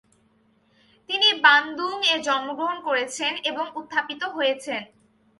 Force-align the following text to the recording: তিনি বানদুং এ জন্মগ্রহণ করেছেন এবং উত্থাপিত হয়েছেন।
তিনি 1.09 1.27
বানদুং 1.43 1.95
এ 2.05 2.15
জন্মগ্রহণ 2.23 2.77
করেছেন 2.81 3.33
এবং 3.43 3.65
উত্থাপিত 3.75 4.21
হয়েছেন। 4.35 4.81